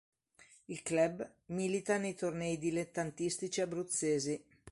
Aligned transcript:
Il 0.65 0.81
club 0.81 1.31
milita 1.49 1.97
nei 1.99 2.15
tornei 2.15 2.57
dilettantistici 2.57 3.61
abruzzesi. 3.61 4.43